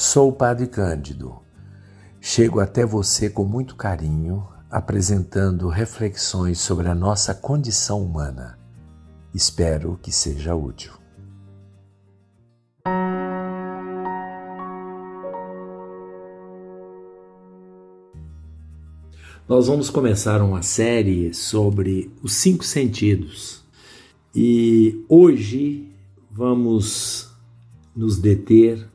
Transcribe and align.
Sou 0.00 0.28
o 0.28 0.32
Padre 0.32 0.68
Cândido. 0.68 1.40
Chego 2.20 2.60
até 2.60 2.86
você 2.86 3.28
com 3.28 3.44
muito 3.44 3.74
carinho, 3.74 4.46
apresentando 4.70 5.68
reflexões 5.68 6.60
sobre 6.60 6.86
a 6.86 6.94
nossa 6.94 7.34
condição 7.34 8.00
humana. 8.00 8.56
Espero 9.34 9.98
que 10.00 10.12
seja 10.12 10.54
útil. 10.54 10.92
Nós 19.48 19.66
vamos 19.66 19.90
começar 19.90 20.40
uma 20.40 20.62
série 20.62 21.34
sobre 21.34 22.14
os 22.22 22.34
cinco 22.34 22.62
sentidos 22.62 23.64
e 24.32 25.04
hoje 25.08 25.92
vamos 26.30 27.34
nos 27.96 28.16
deter 28.16 28.88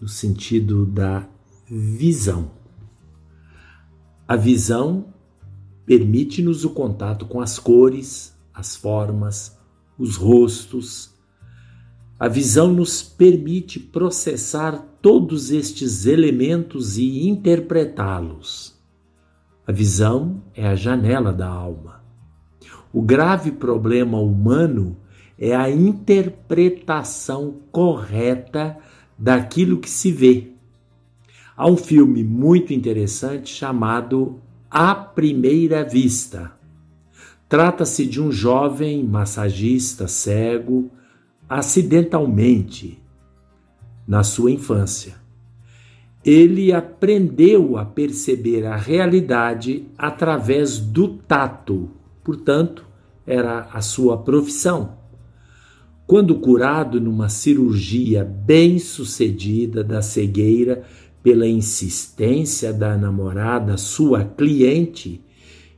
no 0.00 0.08
sentido 0.08 0.84
da 0.84 1.26
visão. 1.68 2.50
A 4.28 4.36
visão 4.36 5.06
permite-nos 5.84 6.64
o 6.64 6.70
contato 6.70 7.26
com 7.26 7.40
as 7.40 7.58
cores, 7.58 8.36
as 8.52 8.74
formas, 8.74 9.56
os 9.98 10.16
rostos. 10.16 11.14
A 12.18 12.28
visão 12.28 12.72
nos 12.72 13.02
permite 13.02 13.78
processar 13.78 14.84
todos 15.00 15.50
estes 15.50 16.06
elementos 16.06 16.98
e 16.98 17.28
interpretá-los. 17.28 18.74
A 19.66 19.72
visão 19.72 20.42
é 20.54 20.66
a 20.66 20.74
janela 20.74 21.32
da 21.32 21.48
alma. 21.48 22.04
O 22.92 23.02
grave 23.02 23.52
problema 23.52 24.18
humano 24.18 24.96
é 25.38 25.54
a 25.54 25.70
interpretação 25.70 27.60
correta 27.70 28.78
daquilo 29.18 29.78
que 29.78 29.90
se 29.90 30.10
vê. 30.10 30.48
Há 31.56 31.66
um 31.68 31.76
filme 31.76 32.22
muito 32.22 32.72
interessante 32.72 33.54
chamado 33.54 34.40
A 34.70 34.94
Primeira 34.94 35.82
Vista. 35.82 36.52
Trata-se 37.48 38.06
de 38.06 38.20
um 38.20 38.30
jovem 38.30 39.04
massagista 39.04 40.08
cego 40.08 40.90
acidentalmente 41.48 43.00
na 44.06 44.22
sua 44.22 44.50
infância 44.50 45.26
ele 46.26 46.72
aprendeu 46.72 47.78
a 47.78 47.84
perceber 47.84 48.66
a 48.66 48.74
realidade 48.74 49.86
através 49.96 50.76
do 50.76 51.06
tato, 51.06 51.88
portanto, 52.24 52.84
era 53.24 53.68
a 53.72 53.80
sua 53.80 54.18
profissão. 54.18 54.98
Quando 56.06 56.36
curado 56.36 57.00
numa 57.00 57.28
cirurgia 57.28 58.24
bem 58.24 58.78
sucedida 58.78 59.82
da 59.82 60.00
cegueira 60.00 60.84
pela 61.20 61.48
insistência 61.48 62.72
da 62.72 62.96
namorada, 62.96 63.76
sua 63.76 64.24
cliente, 64.24 65.20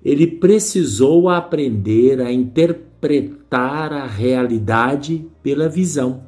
ele 0.05 0.27
precisou 0.27 1.31
aprender 1.31 2.21
a 2.21 2.31
interpretar 2.31 3.91
a 3.93 4.06
realidade 4.06 5.27
pela 5.43 5.67
visão. 5.67 6.23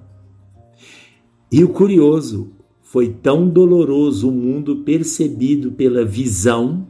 E 1.53 1.62
o 1.62 1.69
curioso, 1.69 2.53
foi 2.91 3.09
tão 3.09 3.48
doloroso 3.48 4.31
o 4.31 4.33
mundo 4.33 4.78
percebido 4.78 5.71
pela 5.73 6.05
visão 6.05 6.89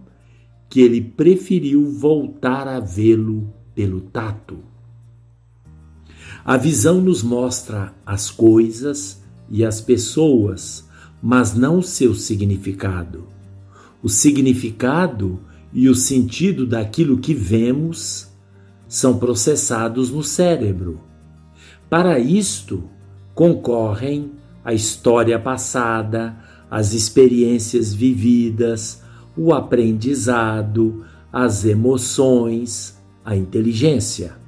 que 0.69 0.81
ele 0.81 1.01
preferiu 1.01 1.85
voltar 1.85 2.67
a 2.67 2.81
vê-lo 2.81 3.53
pelo 3.75 4.01
tato. 4.01 4.70
A 6.45 6.57
visão 6.57 7.01
nos 7.01 7.23
mostra 7.23 7.95
as 8.05 8.31
coisas 8.31 9.23
e 9.51 9.65
as 9.65 9.81
pessoas, 9.81 10.89
mas 11.23 11.55
não 11.55 11.83
seu 11.83 12.15
significado. 12.15 13.29
O 14.03 14.09
significado 14.09 15.41
e 15.73 15.89
o 15.89 15.95
sentido 15.95 16.67
daquilo 16.67 17.19
que 17.19 17.35
vemos 17.35 18.29
são 18.89 19.19
processados 19.19 20.11
no 20.11 20.23
cérebro. 20.23 21.01
Para 21.89 22.19
isto, 22.19 22.85
concorrem 23.35 24.33
a 24.65 24.73
história 24.73 25.39
passada, 25.39 26.37
as 26.71 26.93
experiências 26.93 27.93
vividas, 27.93 29.03
o 29.37 29.53
aprendizado, 29.53 31.05
as 31.33 31.65
emoções, 31.65 32.99
a 33.25 33.37
inteligência. 33.37 34.40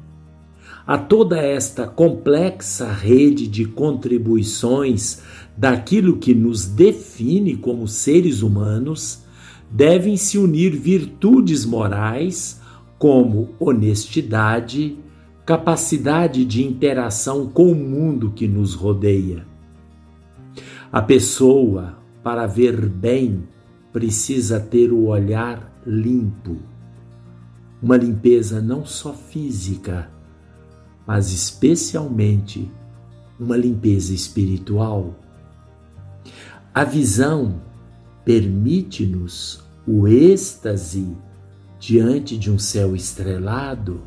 A 0.87 0.99
toda 0.99 1.39
esta 1.39 1.87
complexa 1.87 2.91
rede 2.93 3.47
de 3.47 3.65
contribuições 3.65 5.23
daquilo 5.57 6.17
que 6.17 6.35
nos 6.35 6.67
define 6.67 7.57
como 7.57 7.87
seres 7.87 8.43
humanos, 8.43 9.23
devem 9.71 10.17
se 10.17 10.39
unir 10.39 10.71
virtudes 10.71 11.65
morais 11.65 12.61
como 12.99 13.51
honestidade, 13.59 14.99
capacidade 15.47 16.45
de 16.45 16.65
interação 16.65 17.47
com 17.47 17.71
o 17.71 17.75
mundo 17.75 18.33
que 18.33 18.47
nos 18.47 18.75
rodeia 18.75 19.53
a 20.93 21.01
pessoa, 21.01 21.97
para 22.23 22.47
ver 22.47 22.87
bem, 22.87 23.49
precisa 23.91 24.61
ter 24.61 24.93
o 24.93 25.07
olhar 25.07 25.73
limpo. 25.87 26.59
Uma 27.83 27.97
limpeza 27.97 28.61
não 28.61 28.85
só 28.85 29.15
física, 29.15 30.11
mas 31.07 31.33
especialmente 31.33 32.71
uma 33.39 33.57
limpeza 33.57 34.15
espiritual. 34.15 35.15
A 36.75 36.85
visão 36.85 37.61
permite-nos 38.25 39.63
o 39.87 40.07
êxtase 40.07 41.17
diante 41.79 42.39
de 42.39 42.51
um 42.51 42.59
céu 42.59 42.95
estrelado, 42.95 44.03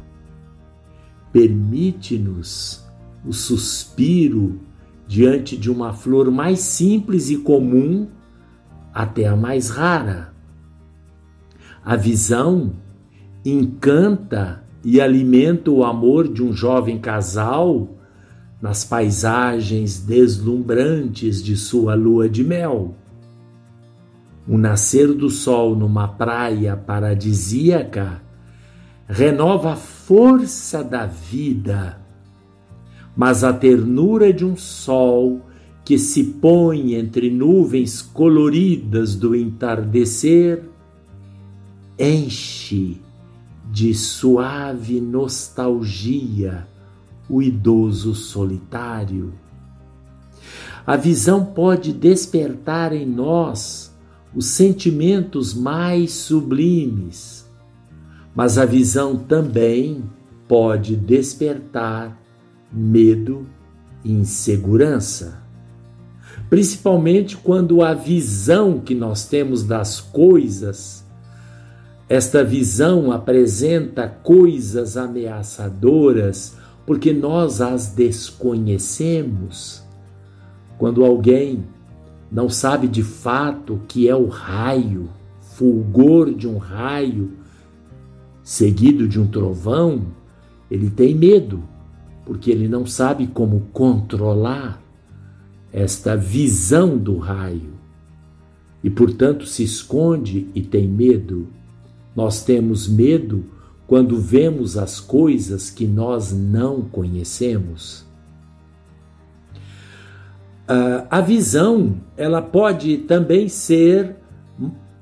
permite-nos 1.32 2.86
o 3.26 3.34
suspiro 3.34 4.62
diante 5.08 5.58
de 5.58 5.70
uma 5.70 5.94
flor 5.94 6.32
mais 6.32 6.60
simples 6.60 7.30
e 7.30 7.38
comum 7.38 8.08
até 8.94 9.28
a 9.28 9.36
mais 9.36 9.70
rara. 9.70 10.34
A 11.84 11.96
visão 11.96 12.74
encanta 13.44 14.65
e 14.86 15.02
alimenta 15.02 15.70
o 15.70 15.84
amor 15.84 16.32
de 16.32 16.42
um 16.42 16.54
jovem 16.54 16.98
casal 16.98 17.90
nas 18.62 18.86
paisagens 18.86 20.00
deslumbrantes 20.00 21.44
de 21.44 21.58
sua 21.58 21.94
lua 21.96 22.30
de 22.30 22.44
mel. 22.44 22.96
O 24.48 24.58
nascer 24.58 25.12
do 25.12 25.30
sol 25.30 25.76
numa 25.76 26.08
praia 26.08 26.78
paradisíaca 26.78 28.22
renova 29.10 29.74
a 29.74 29.76
força 29.76 30.82
da 30.84 31.06
vida 31.06 32.06
mas 33.16 33.44
a 33.44 33.54
ternura 33.54 34.34
de 34.34 34.46
um 34.46 34.58
sol 34.58 35.42
que 35.84 35.98
se 35.98 36.24
põe 36.24 36.96
entre 36.96 37.30
nuvens 37.30 38.02
coloridas 38.02 39.16
do 39.16 39.36
entardecer 39.36 40.64
enche 41.98 42.98
de 43.76 43.94
suave 43.94 45.02
nostalgia 45.02 46.66
o 47.30 47.42
idoso 47.42 48.16
solitário. 48.16 49.34
A 50.88 50.96
visão 50.96 51.44
pode 51.44 51.92
despertar 51.92 52.94
em 52.94 53.06
nós 53.06 53.94
os 54.34 54.46
sentimentos 54.46 55.54
mais 55.54 56.14
sublimes, 56.14 57.46
mas 58.34 58.58
a 58.58 58.64
visão 58.64 59.18
também 59.18 60.06
pode 60.48 60.96
despertar 60.96 62.18
medo 62.72 63.46
e 64.06 64.14
insegurança. 64.14 65.44
Principalmente 66.50 67.36
quando 67.36 67.82
a 67.82 67.94
visão 67.94 68.80
que 68.80 68.96
nós 68.96 69.26
temos 69.28 69.64
das 69.64 70.00
coisas, 70.00 71.05
esta 72.08 72.44
visão 72.44 73.12
apresenta 73.12 74.08
coisas 74.08 74.96
ameaçadoras 74.96 76.56
porque 76.86 77.12
nós 77.12 77.62
as 77.62 77.88
desconhecemos. 77.88 79.84
Quando 80.78 81.04
alguém 81.04 81.64
não 82.32 82.48
sabe 82.48 82.88
de 82.88 83.02
fato 83.02 83.74
o 83.74 83.80
que 83.88 84.08
é 84.08 84.16
o 84.16 84.28
raio, 84.28 85.10
fulgor 85.56 86.34
de 86.34 86.48
um 86.48 86.58
raio 86.58 87.32
seguido 88.44 89.08
de 89.08 89.20
um 89.20 89.26
trovão, 89.26 90.04
ele 90.70 90.90
tem 90.90 91.16
medo 91.16 91.64
porque 92.26 92.52
ele 92.52 92.68
não 92.68 92.86
sabe 92.86 93.28
como 93.28 93.62
controlar 93.72 94.82
esta 95.72 96.16
visão 96.16 96.98
do 96.98 97.18
raio 97.18 97.74
e, 98.84 98.90
portanto, 98.90 99.46
se 99.46 99.64
esconde 99.64 100.48
e 100.54 100.62
tem 100.62 100.88
medo. 100.88 101.48
Nós 102.16 102.44
temos 102.44 102.88
medo 102.88 103.46
quando 103.88 104.18
vemos 104.20 104.78
as 104.78 105.00
coisas 105.00 105.70
que 105.70 105.86
nós 105.86 106.32
não 106.32 106.82
conhecemos. 106.82 108.06
Uh, 110.68 111.06
a 111.12 111.22
visão 111.22 111.98
ela 112.18 112.42
pode 112.42 112.98
também 113.00 113.48
ser 113.48 114.16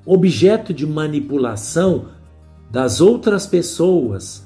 objeto 0.06 0.74
de 0.74 0.86
manipulação 0.86 2.10
das 2.70 3.00
outras 3.00 3.48
pessoas 3.48 4.46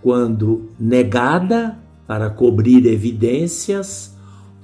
quando 0.00 0.70
negada 0.78 1.76
para 2.06 2.30
cobrir 2.30 2.86
evidências 2.86 4.14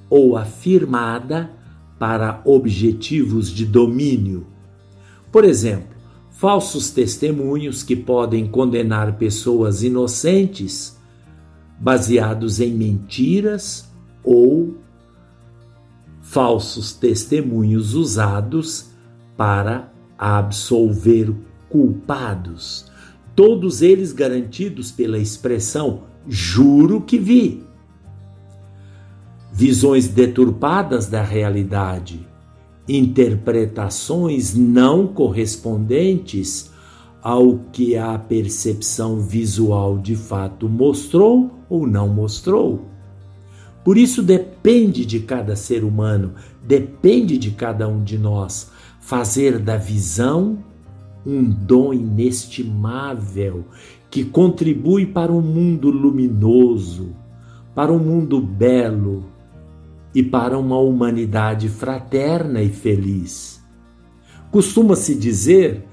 ou 0.09 0.37
afirmada 0.37 1.51
para 1.99 2.41
objetivos 2.45 3.51
de 3.51 3.65
domínio. 3.65 4.47
Por 5.31 5.43
exemplo, 5.43 5.90
falsos 6.41 6.89
testemunhos 6.89 7.83
que 7.83 7.95
podem 7.95 8.47
condenar 8.47 9.15
pessoas 9.19 9.83
inocentes 9.83 10.97
baseados 11.79 12.59
em 12.59 12.73
mentiras 12.73 13.87
ou 14.23 14.75
falsos 16.19 16.93
testemunhos 16.93 17.93
usados 17.93 18.89
para 19.37 19.93
absolver 20.17 21.31
culpados, 21.69 22.91
todos 23.35 23.83
eles 23.83 24.11
garantidos 24.11 24.91
pela 24.91 25.19
expressão 25.19 26.05
juro 26.27 27.01
que 27.01 27.19
vi. 27.19 27.63
Visões 29.53 30.07
deturpadas 30.07 31.05
da 31.05 31.21
realidade, 31.21 32.27
interpretações 32.87 34.55
não 34.55 35.07
correspondentes 35.07 36.71
ao 37.21 37.59
que 37.71 37.95
a 37.95 38.17
percepção 38.17 39.19
visual 39.19 39.97
de 39.97 40.15
fato 40.15 40.67
mostrou 40.67 41.51
ou 41.69 41.85
não 41.85 42.07
mostrou. 42.07 42.85
Por 43.83 43.97
isso 43.97 44.21
depende 44.21 45.05
de 45.05 45.19
cada 45.19 45.55
ser 45.55 45.83
humano, 45.83 46.33
depende 46.63 47.37
de 47.37 47.51
cada 47.51 47.87
um 47.87 48.03
de 48.03 48.17
nós 48.17 48.71
fazer 48.99 49.59
da 49.59 49.77
visão 49.77 50.59
um 51.25 51.43
dom 51.43 51.93
inestimável 51.93 53.65
que 54.09 54.23
contribui 54.23 55.05
para 55.05 55.31
um 55.31 55.41
mundo 55.41 55.89
luminoso, 55.89 57.15
para 57.73 57.91
um 57.91 57.99
mundo 57.99 58.41
belo 58.41 59.30
e 60.13 60.21
para 60.21 60.57
uma 60.57 60.77
humanidade 60.77 61.69
fraterna 61.69 62.61
e 62.61 62.69
feliz. 62.69 63.61
Costuma-se 64.51 65.15
dizer 65.15 65.87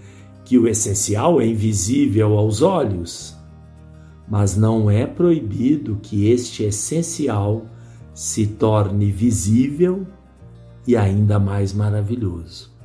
que 0.45 0.59
o 0.59 0.67
essencial 0.67 1.41
é 1.41 1.47
invisível 1.47 2.37
aos 2.37 2.63
olhos, 2.63 3.37
mas 4.29 4.57
não 4.57 4.91
é 4.91 5.07
proibido 5.07 5.99
que 6.03 6.29
este 6.31 6.65
essencial 6.65 7.67
se 8.13 8.47
torne 8.47 9.13
visível 9.13 10.07
e 10.87 10.97
ainda 10.97 11.39
mais 11.39 11.73
maravilhoso. 11.73 12.78